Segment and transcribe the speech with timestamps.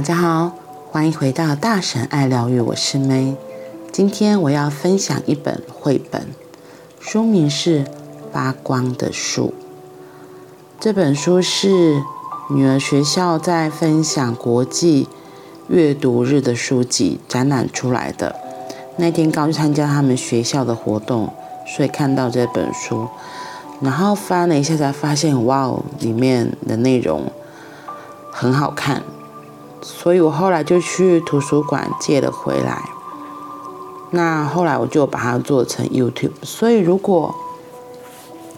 [0.00, 0.52] 大家好，
[0.90, 3.36] 欢迎回到大神爱疗愈，我是 May。
[3.92, 6.28] 今天我要分享一本绘本，
[6.98, 7.84] 书名是
[8.32, 9.48] 《发光的树》。
[10.80, 12.02] 这本书是
[12.48, 15.06] 女儿学校在分享国际
[15.68, 18.34] 阅读日的书籍展览出来的。
[18.96, 21.30] 那天刚去参加他们学校的活动，
[21.66, 23.06] 所以看到这本书，
[23.82, 27.30] 然后翻了一下才发现，哇哦，里面的内容
[28.32, 29.02] 很好看。
[29.82, 32.82] 所以我后来就去图书馆借了回来。
[34.10, 36.32] 那后来我就把它做成 YouTube。
[36.42, 37.34] 所以如果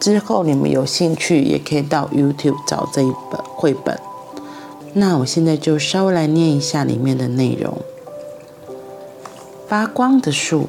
[0.00, 4.00] 之后你们有兴趣，也可以到 YouTube 找这一本绘本。
[4.94, 7.78] 那我现在就稍微来念一下里面的内容：
[9.68, 10.68] 发光的树，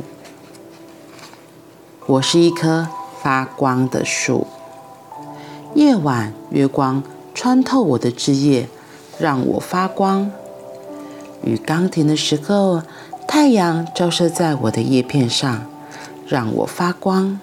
[2.06, 2.88] 我是一棵
[3.22, 4.48] 发光的树。
[5.74, 7.02] 夜晚，月光
[7.34, 8.70] 穿透我的枝叶，
[9.18, 10.32] 让我发光。
[11.44, 12.82] 雨刚停的时候，
[13.28, 15.66] 太阳照射在我的叶片上，
[16.26, 17.40] 让我发光。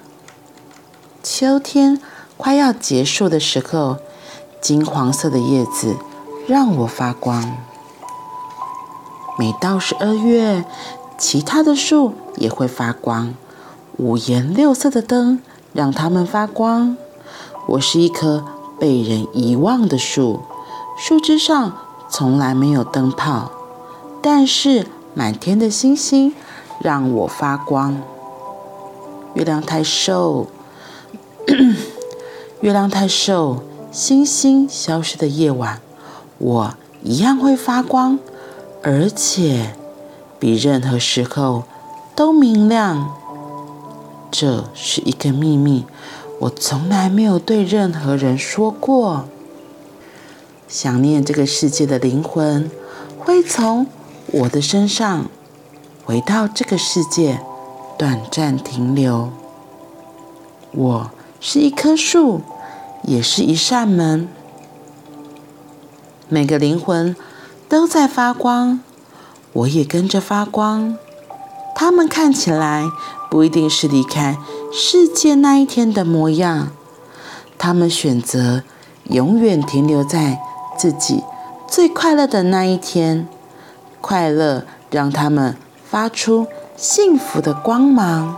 [1.22, 2.00] 秋天
[2.38, 3.98] 快要结束的时候，
[4.60, 5.96] 金黄色的叶子
[6.48, 7.56] 让我发光。
[9.38, 10.64] 每到十二月，
[11.18, 13.34] 其他的树也会发光，
[13.98, 15.40] 五颜六色的灯
[15.74, 16.96] 让它们发光。
[17.66, 18.44] 我是一棵
[18.78, 20.40] 被人遗忘的树，
[20.96, 21.76] 树枝上
[22.08, 23.50] 从来没有灯泡。
[24.22, 26.34] 但是满天的星星
[26.80, 28.02] 让我发光。
[29.34, 30.48] 月亮太瘦，
[32.60, 33.62] 月亮太瘦，
[33.92, 35.80] 星星消失的夜晚，
[36.38, 38.18] 我一样会发光，
[38.82, 39.74] 而且
[40.38, 41.64] 比任何时候
[42.14, 43.14] 都明亮。
[44.30, 45.86] 这是一个秘密，
[46.40, 49.24] 我从来没有对任何人说过。
[50.68, 52.70] 想念这个世界的灵魂
[53.18, 53.86] 会从
[54.32, 55.26] 我的身上
[56.04, 57.40] 回到这个世界，
[57.98, 59.30] 短暂停留。
[60.70, 61.10] 我
[61.40, 62.42] 是一棵树，
[63.02, 64.28] 也是一扇门。
[66.28, 67.16] 每个灵魂
[67.68, 68.78] 都在发光，
[69.52, 70.96] 我也跟着发光。
[71.74, 72.88] 他们看起来
[73.28, 74.38] 不一定是离开
[74.72, 76.68] 世界那一天的模样，
[77.58, 78.62] 他们选择
[79.04, 80.38] 永远停留在
[80.78, 81.24] 自己
[81.66, 83.26] 最快乐的那一天。
[84.00, 86.46] 快乐让他们发出
[86.76, 88.36] 幸福的光芒。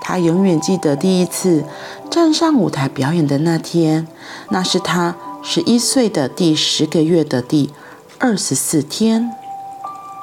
[0.00, 1.64] 他永远记得第一次
[2.10, 4.06] 站上舞台表演的那天，
[4.50, 7.72] 那是他十一岁的第十个月的第
[8.18, 9.34] 二十四天。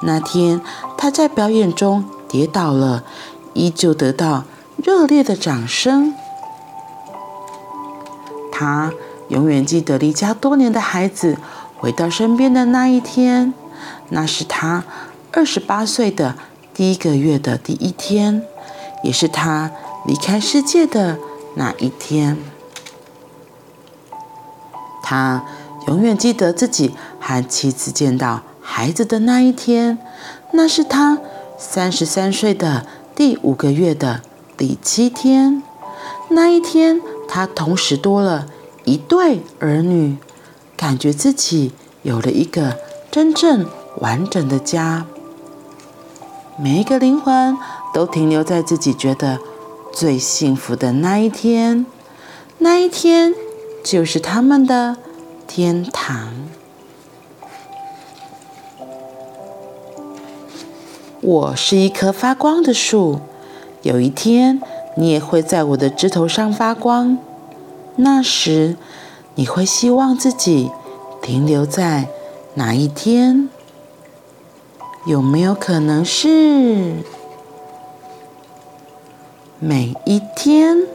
[0.02, 0.60] 那天
[0.96, 3.04] 他在表演中跌倒了，
[3.54, 4.44] 依旧得到
[4.76, 6.14] 热烈的掌声。
[8.52, 8.92] 他。
[9.30, 11.38] 永远记得离家多年的孩子
[11.78, 13.54] 回到身边的那一天，
[14.08, 14.84] 那是他
[15.32, 16.34] 二十八岁的
[16.74, 18.42] 第一个月的第一天，
[19.04, 19.70] 也是他
[20.04, 21.16] 离开世界的
[21.54, 22.36] 那一天。
[25.00, 25.44] 他
[25.86, 29.98] 永远记得自己和妻子见到孩子的那一天，
[30.52, 31.18] 那是他
[31.56, 34.22] 三十三岁的第五个月的
[34.56, 35.62] 第七天。
[36.30, 38.48] 那一天，他同时多了。
[38.90, 40.16] 一对儿女，
[40.76, 41.70] 感觉自己
[42.02, 42.76] 有了一个
[43.08, 43.64] 真正
[43.98, 45.06] 完整的家。
[46.58, 47.56] 每一个灵魂
[47.94, 49.38] 都停留在自己觉得
[49.92, 51.86] 最幸福的那一天，
[52.58, 53.32] 那一天
[53.84, 54.96] 就是他们的
[55.46, 56.32] 天堂。
[61.20, 63.20] 我是一棵发光的树，
[63.82, 64.60] 有一天
[64.96, 67.16] 你也会在我的枝头上发光。
[68.02, 68.76] 那时，
[69.34, 70.70] 你会希望自己
[71.20, 72.08] 停留在
[72.54, 73.48] 哪一天？
[75.04, 76.96] 有没有可能是
[79.58, 80.86] 每一天？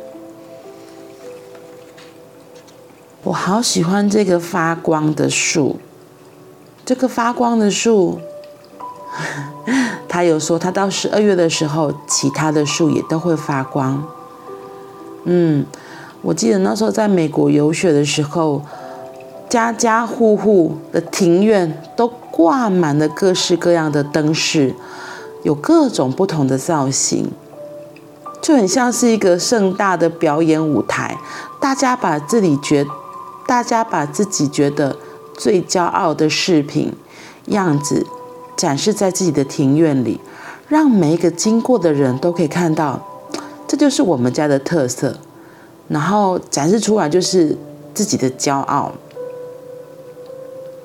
[3.23, 5.79] 我好喜欢这个发光的树。
[6.85, 8.19] 这个发光的树，
[10.07, 14.07] 他有说，他到十二月的时候，其他的树也都会发光。
[15.23, 15.65] 嗯。
[16.25, 18.59] 我记得那时候在美国游学的时候，
[19.47, 24.73] 家家户户的庭院都挂满了各式各样的灯饰，
[25.43, 27.29] 有各种不同的造型，
[28.41, 31.15] 就很像是一个盛大的表演舞台。
[31.59, 32.83] 大家把自己觉，
[33.45, 34.97] 大家把自己觉得
[35.37, 36.91] 最骄傲的饰品
[37.49, 38.03] 样子
[38.57, 40.19] 展示在自己的庭院里，
[40.67, 42.99] 让每一个经过的人都可以看到，
[43.67, 45.19] 这就是我们家的特色。
[45.87, 47.57] 然后展示出来就是
[47.93, 48.91] 自己的骄傲，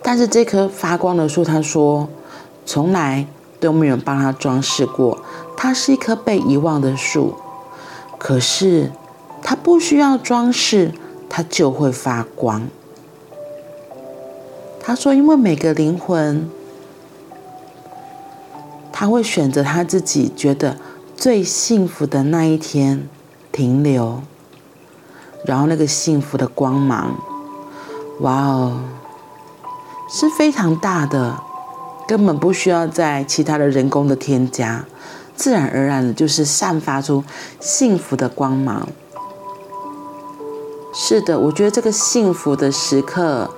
[0.02, 2.08] 但是这棵发光的树，他说
[2.66, 3.26] 从来
[3.58, 5.18] 都没有人帮他装饰过，
[5.56, 7.34] 它是一棵被遗忘的树。
[8.18, 8.92] 可是
[9.42, 10.92] 它不需要装饰，
[11.28, 12.68] 它就会发光。
[14.82, 16.50] 他说，因为每个灵魂，
[18.92, 20.76] 他会选择他自己觉得
[21.16, 23.08] 最幸福的那一天
[23.52, 24.22] 停留，
[25.50, 27.12] 然后那个幸福的光芒，
[28.20, 28.78] 哇哦！
[30.08, 31.42] 是非常大的，
[32.06, 34.84] 根本不需要在其他的人工的添加，
[35.34, 37.24] 自然而然的就是散发出
[37.58, 38.86] 幸福的光芒。
[40.94, 43.50] 是的，我觉得这个幸福的时刻，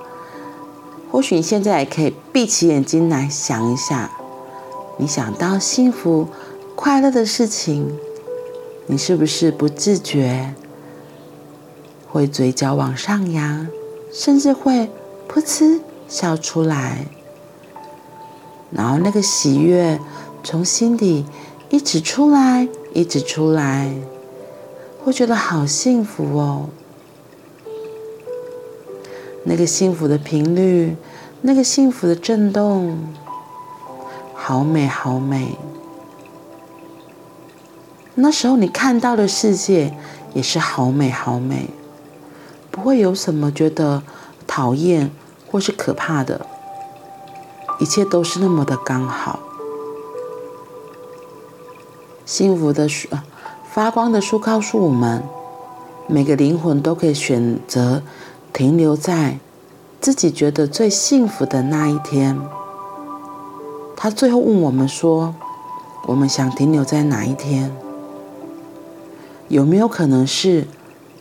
[1.11, 4.09] 或许你现在也可以闭起眼睛来想一下，
[4.97, 6.27] 你想到幸福、
[6.75, 7.99] 快乐的事情，
[8.87, 10.55] 你是不是不自觉
[12.13, 13.67] 会嘴角往上扬，
[14.11, 14.87] 甚至会
[15.27, 15.81] 噗嗤？
[16.07, 17.07] 笑出来，
[18.69, 19.99] 然后那个喜悦
[20.43, 21.25] 从心底
[21.71, 23.91] 一直出来，一直出来，
[25.03, 26.69] 会觉得好幸福哦。
[29.45, 30.95] 那个幸福的频率，
[31.41, 32.99] 那个幸福的震动，
[34.35, 35.57] 好美，好美。
[38.13, 39.97] 那时候你看到的世界
[40.35, 41.71] 也是好美，好美，
[42.73, 44.03] 不会有什么觉得
[44.45, 45.09] 讨厌。
[45.53, 46.47] 或是可怕的，
[47.77, 49.37] 一切都是那么的刚好。
[52.25, 53.07] 幸福的树，
[53.71, 55.21] 发光的树告诉我们，
[56.07, 58.01] 每个灵魂都可以选择
[58.51, 59.37] 停留在
[60.01, 62.41] 自己觉得最幸福的那一天。
[63.95, 65.35] 他最后问我们说
[66.09, 67.71] ：“我们想停留在哪一天？
[69.49, 70.65] 有没有可能是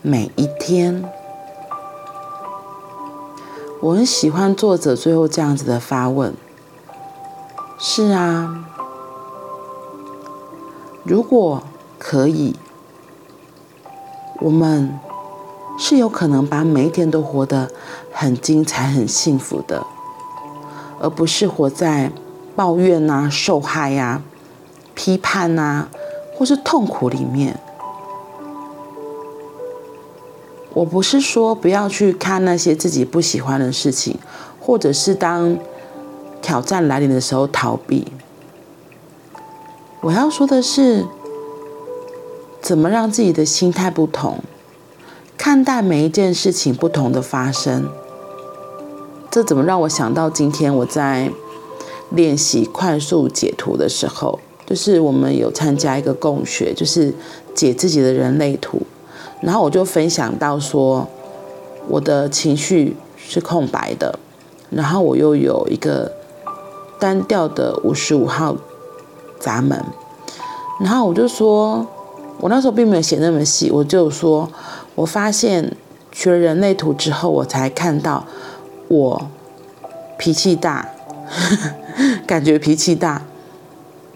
[0.01, 1.05] 每一天？”
[3.83, 6.33] 我很喜欢作者最后这样子的发问。
[7.81, 8.65] 是啊，
[11.03, 11.65] 如果
[11.99, 12.55] 可以，
[14.39, 15.01] 我们
[15.77, 17.69] 是有可能把每一天都活得
[18.13, 19.85] 很精彩、很幸福的，
[21.01, 22.13] 而不是活在
[22.55, 24.23] 抱怨啊、受害呀、
[24.95, 25.89] 批判啊，
[26.39, 27.59] 或是痛苦里面。
[30.75, 34.19] 我不是说不要去看那些自己不喜欢的事情，
[34.59, 35.59] 或者是当
[36.41, 38.07] 挑战来临的时候逃避。
[40.01, 41.07] 我要说的是，
[42.61, 44.41] 怎么让自己的心态不同，
[45.37, 47.89] 看待每一件事情不同的发生。
[49.31, 51.31] 这怎么让我想到今天我在
[52.11, 57.15] 练习快速解图的时候，就是我们有参加一个共学，就是
[57.55, 58.83] 解自己的人类图。
[59.43, 61.09] 然后我就分享到说，
[61.89, 64.17] 我的情绪是空白的，
[64.71, 66.13] 然后我又有一个
[67.01, 68.57] 单调的五十五号
[69.41, 69.85] 闸门，
[70.79, 71.85] 然后我就说，
[72.39, 74.49] 我那时候并没有写那么细，我就说，
[74.95, 75.77] 我发现
[76.13, 78.25] 学了人类图之后，我才看到
[78.87, 79.27] 我
[80.17, 80.89] 脾气大，
[82.29, 83.23] 感觉脾气大，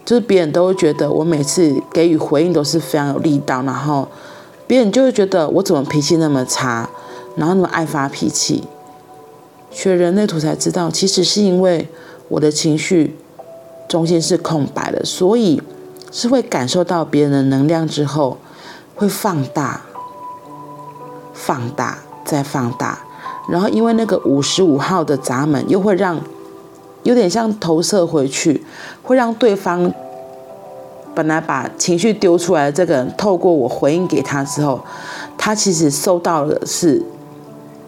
[0.04, 4.06] 就是别人都会觉得我每次给予回应都是非常有力道，然后。
[4.66, 6.88] 别人就会觉得我怎么脾气那么差，
[7.36, 8.64] 然后那么爱发脾气。
[9.70, 11.88] 学人类图才知道，其实是因为
[12.28, 13.16] 我的情绪
[13.88, 15.62] 中心是空白的，所以
[16.10, 18.38] 是会感受到别人的能量之后
[18.94, 19.82] 会放大、
[21.32, 22.98] 放大再放大，
[23.48, 26.20] 然后因为那个五十五号的闸门又会让
[27.04, 28.64] 有点像投射回去，
[29.02, 29.92] 会让对方。
[31.16, 34.78] 本来把情绪丢出来的这个人，透过我回应给他之后，
[35.38, 37.02] 他其实收到的是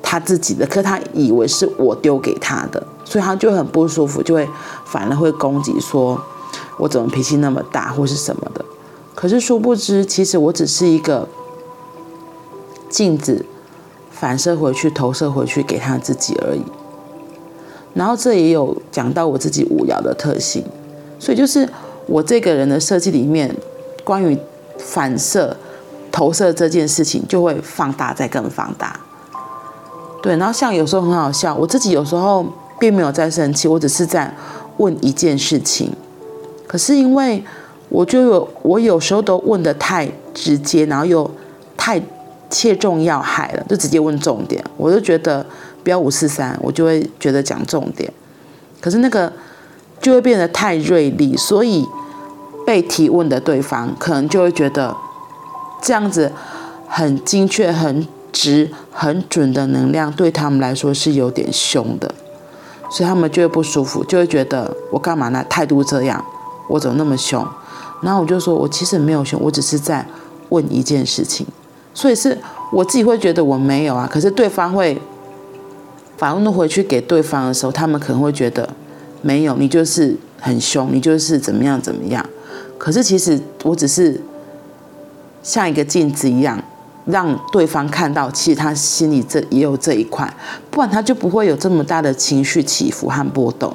[0.02, 4.48] 他自己的，可他以为是我丢给他的，所以他就很不舒服，就会
[4.86, 6.18] 反而会攻击，说
[6.78, 8.64] 我怎么脾气那么大，或是什么的。
[9.14, 11.28] 可是殊不知，其实我只是一个
[12.88, 13.44] 镜子，
[14.10, 16.62] 反射回去、投射回去给他自己而已。
[17.92, 20.64] 然后这也有讲到我自己五爻的特性，
[21.18, 21.68] 所以就是。
[22.08, 23.54] 我这个人的设计里面，
[24.02, 24.36] 关于
[24.78, 25.54] 反射、
[26.10, 28.98] 投射这件事情，就会放大再更放大。
[30.22, 32.46] 对，然后像有时候很好笑，我自己有时候
[32.80, 34.34] 并没有在生气，我只是在
[34.78, 35.92] 问一件事情。
[36.66, 37.44] 可是因为
[37.90, 41.30] 我就有，我有时候都问得太直接，然后又
[41.76, 42.00] 太
[42.48, 44.64] 切中要害了，就直接问重点。
[44.78, 45.44] 我就觉得
[45.84, 48.10] 不要五四三，我就会觉得讲重点。
[48.80, 49.30] 可是那个。
[50.08, 51.86] 就会变得太锐利，所以
[52.64, 54.96] 被提问的对方可能就会觉得
[55.82, 56.32] 这样子
[56.86, 62.10] 很精确、很直、很准的能量对他们来说是有点凶的，
[62.90, 65.44] 所以他们就会不舒服，就会觉得我干嘛呢？
[65.46, 66.24] 态度这样，
[66.70, 67.46] 我怎么那么凶？
[68.00, 70.06] 然后我就说，我其实没有凶，我只是在
[70.48, 71.46] 问一件事情。
[71.92, 72.38] 所以是
[72.72, 74.98] 我自己会觉得我没有啊，可是对方会
[76.16, 78.66] 反问回去给对方的时候，他们可能会觉得
[79.22, 82.24] 没有，你就是很凶，你就是怎么样怎么样。
[82.76, 84.20] 可是其实我只是
[85.42, 86.62] 像一个镜子一样。
[87.10, 90.30] 让对方看到，其实他心里这也有这一块，
[90.70, 93.74] 不然他就不会有这么大的情绪起伏和波动，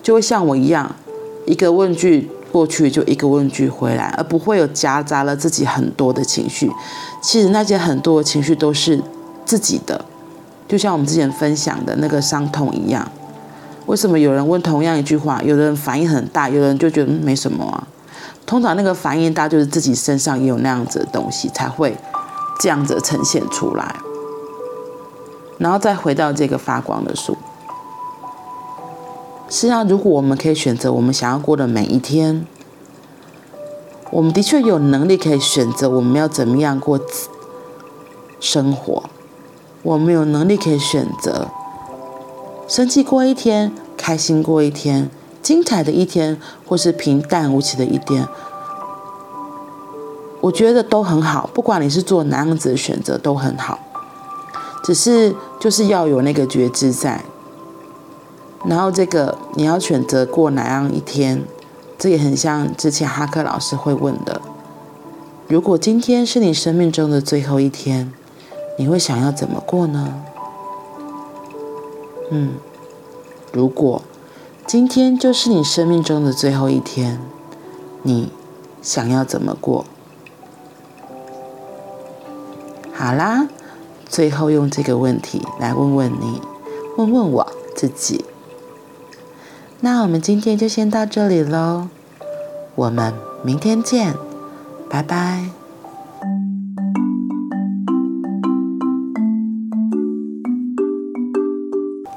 [0.00, 0.94] 就会像我一样，
[1.44, 6.70] 一个问句过去就一个问句回来，而不会有夹杂了自己很多的情绪。
[7.20, 9.02] 其实那些很多的情绪都是
[9.44, 10.04] 自己的，
[10.68, 13.10] 就像我们之前分享的那个伤痛一样。
[13.86, 17.86] 为什么有人问同样一句话，有的人反应很大，有的人就觉得没什么啊？
[18.46, 21.96] 通常那个反应大，就是自己身上也有那样子的东西才会。
[22.62, 23.96] 这样子呈现出来，
[25.56, 27.38] 然后再回到这个发光的树。
[29.48, 32.46] 实际上，如果我们可以选择我们想要过的每一天，
[34.10, 37.00] 我们的确有能力可以选择我们要怎么样过
[38.38, 39.04] 生活。
[39.82, 41.48] 我们有能力可以选择
[42.70, 45.10] 生气过一天，开心过一天，
[45.42, 48.28] 精彩的一天，或是平淡无奇的一天。
[50.40, 53.80] 我觉得都很好，不管你是做哪样子的选择都很好，
[54.84, 57.24] 只是就是要有那个觉知在。
[58.64, 61.42] 然后这个你要选择过哪样一天，
[61.98, 64.40] 这也很像之前哈克老师会问的：
[65.48, 68.12] 如果今天是你生命中的最后一天，
[68.78, 70.22] 你会想要怎么过呢？
[72.30, 72.54] 嗯，
[73.52, 74.02] 如果
[74.66, 77.20] 今天就是你生命中的最后一天，
[78.02, 78.30] 你
[78.80, 79.84] 想要怎么过？
[82.94, 83.48] 好啦，
[84.08, 86.40] 最后用这个问题来问问你，
[86.96, 88.24] 问问我自己。
[89.80, 91.88] 那我们今天就先到这里喽，
[92.74, 94.14] 我们明天见，
[94.88, 95.59] 拜拜。